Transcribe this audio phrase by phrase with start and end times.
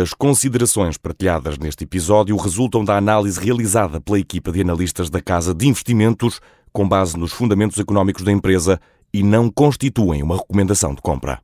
[0.00, 5.54] As considerações partilhadas neste episódio resultam da análise realizada pela equipa de analistas da Casa
[5.54, 6.40] de Investimentos
[6.72, 8.80] com base nos fundamentos económicos da empresa
[9.12, 11.42] e não constituem uma recomendação de compra.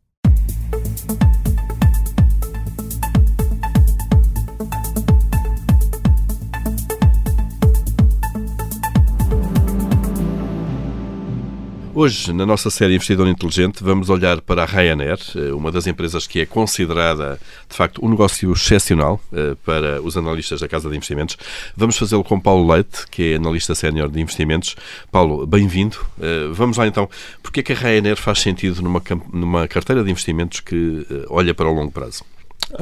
[12.00, 16.28] Hoje, na nossa série Investidor Inteligente, vamos olhar para a Ryanair, eh, uma das empresas
[16.28, 20.96] que é considerada, de facto, um negócio excepcional eh, para os analistas da Casa de
[20.96, 21.36] Investimentos.
[21.76, 24.76] Vamos fazê-lo com Paulo Leite, que é analista sénior de investimentos.
[25.10, 25.96] Paulo, bem-vindo.
[26.20, 27.10] Eh, vamos lá então.
[27.42, 31.68] Porquê é que a Ryanair faz sentido numa, numa carteira de investimentos que olha para
[31.68, 32.22] o longo prazo?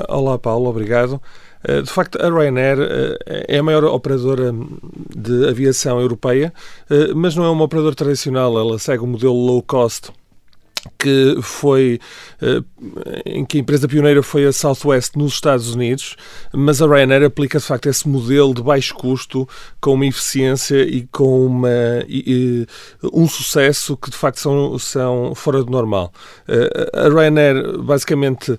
[0.09, 1.21] Olá, Paulo, obrigado.
[1.63, 4.53] Eh, de facto, a Ryanair eh, é a maior operadora
[5.17, 6.53] de aviação europeia,
[6.91, 8.59] eh, mas não é uma operadora tradicional.
[8.59, 10.11] Ela segue o modelo low cost
[10.99, 12.01] que foi
[12.41, 12.63] eh,
[13.25, 16.17] em que a empresa pioneira foi a Southwest nos Estados Unidos,
[16.53, 19.49] mas a Ryanair aplica de facto esse modelo de baixo custo
[19.81, 21.69] com uma eficiência e com uma,
[22.09, 22.67] e,
[23.13, 26.13] um sucesso que de facto são, são fora do normal.
[26.49, 28.59] Eh, a Ryanair basicamente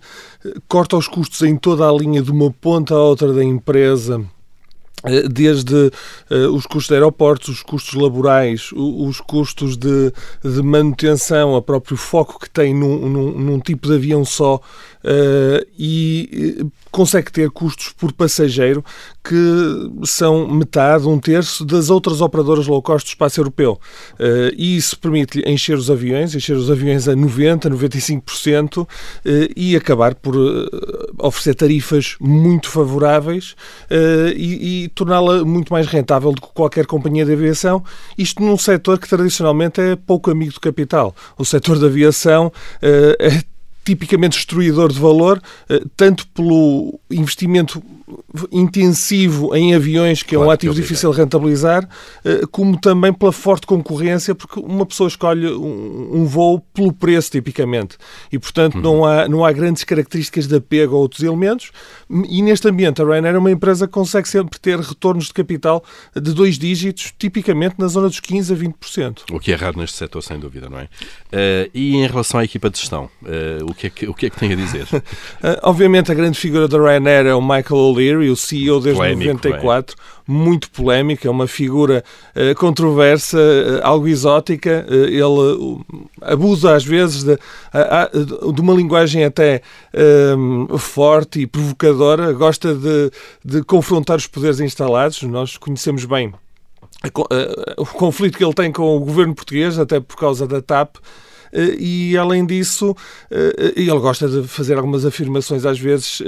[0.67, 4.25] corta os custos em toda a linha de uma ponta à outra da empresa
[5.29, 10.11] desde uh, os custos de aeroportos, os custos laborais, os custos de,
[10.43, 14.59] de manutenção, o próprio foco que tem num, num, num tipo de avião só
[15.77, 18.83] e consegue ter custos por passageiro
[19.23, 23.79] que são metade, um terço das outras operadoras low cost do espaço europeu.
[24.13, 28.87] Uh, e isso permite encher os aviões, encher os aviões a 90%, 95% uh,
[29.55, 30.35] e acabar por
[31.19, 33.55] oferecer tarifas muito favoráveis
[34.35, 37.83] e, e torná-la muito mais rentável do que qualquer companhia de aviação.
[38.17, 41.15] Isto num setor que tradicionalmente é pouco amigo do capital.
[41.37, 43.41] O setor da aviação é
[43.87, 47.81] tipicamente destruidor de valor, eh, tanto pelo investimento
[48.51, 51.87] intensivo em aviões, que é um ativo difícil de rentabilizar,
[52.25, 57.97] eh, como também pela forte concorrência, porque uma pessoa escolhe um voo pelo preço, tipicamente.
[58.31, 58.81] E, portanto, uhum.
[58.81, 61.71] não, há, não há grandes características de apego a outros elementos.
[62.29, 65.83] E neste ambiente, a Ryanair é uma empresa que consegue sempre ter retornos de capital
[66.13, 69.17] de dois dígitos, tipicamente na zona dos 15% a 20%.
[69.31, 70.83] O que é raro neste setor, sem dúvida, não é?
[70.83, 74.25] Uh, e em relação à equipa de gestão, uh, o, que é que, o que
[74.25, 74.83] é que tem a dizer?
[74.83, 75.01] uh,
[75.63, 79.95] obviamente, a grande figura da Ryanair é o Michael O'Leary, o CEO desde polémico, 94,
[79.95, 80.35] bem.
[80.35, 82.03] muito polémico, é uma figura
[82.35, 84.85] uh, controversa, uh, algo exótica.
[84.89, 87.37] Uh, ele abusa às vezes de,
[88.53, 89.61] de uma linguagem até
[90.77, 93.11] forte e provocadora, gosta de,
[93.43, 95.21] de confrontar os poderes instalados.
[95.23, 96.33] Nós conhecemos bem
[97.77, 100.97] o conflito que ele tem com o governo português, até por causa da TAP.
[101.79, 102.95] E além disso,
[103.75, 106.21] ele gosta de fazer algumas afirmações às vezes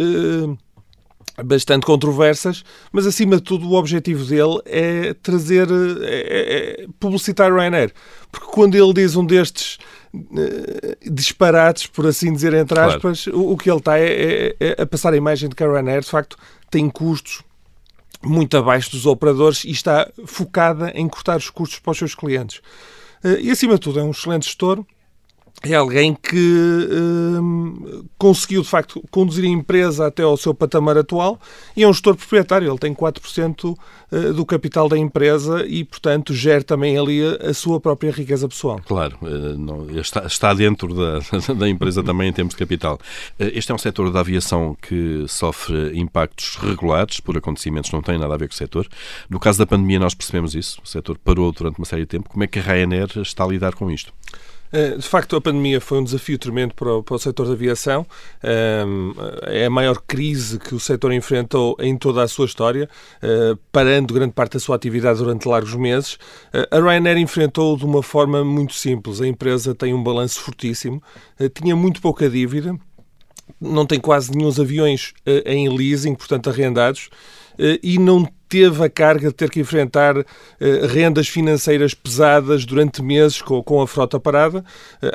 [1.43, 5.67] bastante controversas, mas acima de tudo o objetivo dele é trazer,
[6.01, 7.93] é, é publicitar Ryanair.
[8.31, 9.77] Porque quando ele diz um destes
[10.13, 13.39] uh, disparates, por assim dizer, entre aspas, claro.
[13.39, 15.67] o, o, que ele está é, é, é, a passar a imagem de que a
[15.67, 16.37] Ryanair, de facto,
[16.69, 17.41] tem custos
[18.21, 22.57] muito abaixo dos operadores e está focada em cortar os custos para os seus clientes.
[23.23, 24.83] Uh, e, acima de tudo, é um excelente gestor,
[25.63, 31.37] é alguém que hum, conseguiu, de facto, conduzir a empresa até ao seu patamar atual
[31.75, 32.69] e é um gestor proprietário.
[32.69, 33.75] Ele tem 4%
[34.11, 38.79] eh, do capital da empresa e, portanto, gera também ali a, sua própria riqueza pessoal.
[38.85, 41.19] Claro, eh, está, dentro da,
[41.53, 42.97] da empresa também em termos de capital.
[43.37, 48.01] Eh, este é um setor da aviação que sofre impactos regulares por acontecimentos que não
[48.01, 48.87] têm nada a ver com o setor.
[49.29, 50.79] No caso da pandemia, nós percebemos isso.
[50.81, 52.29] O setor parou durante uma série de tempo.
[52.29, 54.13] Como é que a Ryanair está a lidar com isto?
[54.71, 57.53] Eh, de facto, a pandemia foi um desafio tremendo para o, para o setor da
[57.53, 58.05] aviação.
[58.43, 59.13] Ehm,
[59.43, 62.89] é a maior crise que o setor enfrentou em toda a sua história,
[63.21, 66.17] eh, parando grande parte da sua atividade durante largos meses.
[66.53, 69.21] Eh, a Ryanair enfrentou de uma forma muito simples.
[69.21, 71.01] A empresa tem um balanço fortíssimo,
[71.53, 72.77] tinha muito pouca dívida,
[73.59, 75.13] não tem quase nenhum aviões
[75.45, 77.09] em leasing, portanto arrendados,
[77.83, 80.25] e não teve a carga de ter que enfrentar uh,
[80.87, 84.65] rendas financeiras pesadas durante meses com, a frota parada,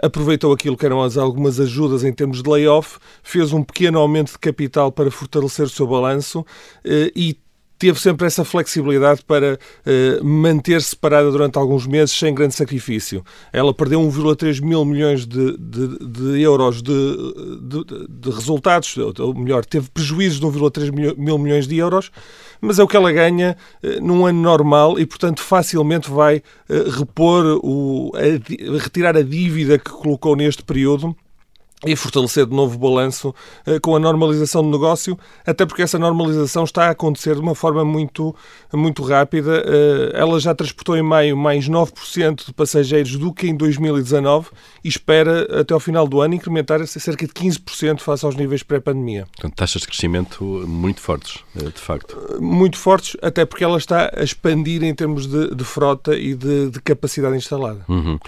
[0.03, 4.33] aproveitou aquilo que eram as, algumas ajudas em termos de layoff, fez um pequeno aumento
[4.33, 6.47] de capital para fortalecer o seu balanço
[6.85, 7.37] e
[7.85, 13.23] teve sempre essa flexibilidade para uh, manter-se parada durante alguns meses sem grande sacrifício.
[13.53, 16.93] Ela perdeu 1,3 mil milhões de, de, de euros de,
[17.61, 22.11] de, de, resultados, ou melhor, teve prejuízos de 1,3 mil milhões de euros,
[22.59, 26.91] mas é o que ela ganha uh, num ano normal e, portanto, facilmente vai uh,
[26.91, 31.15] repor, o, a, retirar a dívida que colocou neste período
[31.87, 33.35] e fortalecer de novo o balanço
[33.67, 37.55] eh, com a normalização do negócio, até porque essa normalização está a acontecer de uma
[37.55, 38.35] forma muito,
[38.73, 39.63] muito rápida.
[39.67, 44.49] Eh, ela já transportou em maio mais 9% de passageiros do que em 2019
[44.83, 49.27] e espera até ao final do ano incrementar cerca de 15% face aos níveis pré-pandemia.
[49.33, 52.17] Portanto, taxas de crescimento muito fortes, eh, de facto.
[52.41, 56.71] Muito fortes, até porque ela está a expandir em termos de, de frota e de,
[56.71, 57.85] de capacidade instalada.
[57.89, 58.19] Uhum.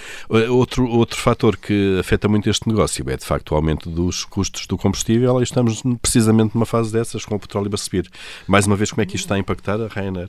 [0.51, 4.25] Outro, outro fator que afeta muito este negócio é, de facto, facto, o aumento dos
[4.25, 8.11] custos do combustível e estamos precisamente numa fase dessas, com o petróleo a subir.
[8.47, 10.29] Mais uma vez, como é que isto está a impactar a Ryanair?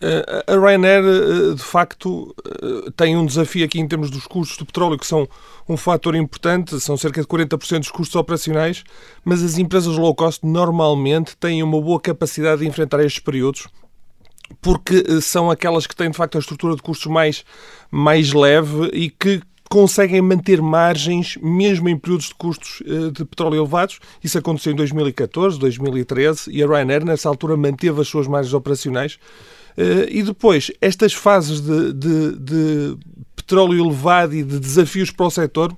[0.00, 4.56] Eh, a Ryanair, eh, de facto, eh, tem um desafio aqui em termos dos custos
[4.56, 5.28] do petróleo, que são
[5.68, 8.82] um fator importante, são cerca de 40% dos custos operacionais,
[9.22, 13.68] mas as empresas low cost normalmente têm uma boa capacidade de enfrentar estes períodos,
[14.62, 17.44] porque são aquelas que têm, de facto, a estrutura de custos mais,
[17.90, 23.56] mais leve e que conseguem manter margens mesmo em períodos de custos eh, de petróleo
[23.56, 24.00] elevados.
[24.22, 29.18] Isso aconteceu em 2014, 2013 e a Ryanair nessa altura manteve as suas margens operacionais.
[29.76, 32.98] Eh, e depois, estas fases de, de, de
[33.36, 35.76] petróleo elevado e de desafios para o setor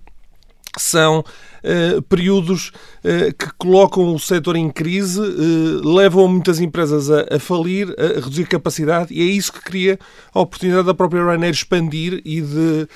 [0.78, 2.68] são uh, períodos
[3.04, 8.20] uh, que colocam o setor em crise, uh, levam muitas empresas a, a, falir, a
[8.20, 9.98] reduzir capacidade, e é isso que cria
[10.32, 12.88] a oportunidade da própria Ryanair expandir e de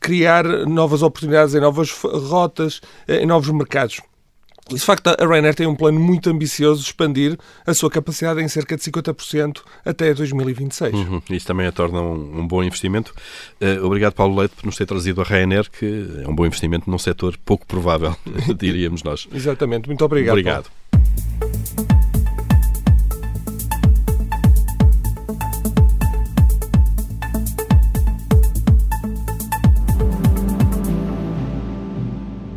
[0.00, 4.00] criar novas oportunidades em novas rotas, em novos mercados.
[4.68, 8.48] De facto, a Ryanair tem um plano muito ambicioso de expandir a sua capacidade em
[8.48, 10.94] cerca de 50% até 2026.
[10.94, 11.22] Uhum.
[11.30, 13.14] Isso também a torna um, um bom investimento.
[13.60, 16.90] Uh, obrigado, Paulo Leite, por nos ter trazido a Ryanair, que é um bom investimento
[16.90, 18.14] num setor pouco provável,
[18.58, 19.26] diríamos nós.
[19.32, 19.86] Exatamente.
[19.86, 20.32] Muito obrigado.
[20.32, 20.70] Obrigado.
[20.90, 22.17] Paulo.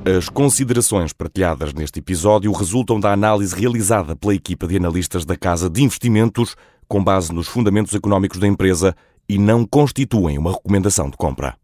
[0.04, 5.70] As considerações partilhadas neste episódio resultam da análise realizada pela equipa de analistas da Casa
[5.70, 6.56] de Investimentos
[6.88, 8.96] com base nos fundamentos económicos da empresa
[9.30, 11.56] e não constituem uma recomendação de compra.